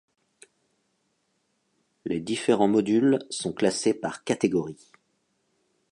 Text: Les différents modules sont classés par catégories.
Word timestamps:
Les 2.05 2.19
différents 2.21 2.67
modules 2.67 3.19
sont 3.29 3.53
classés 3.53 3.93
par 3.93 4.23
catégories. 4.23 4.89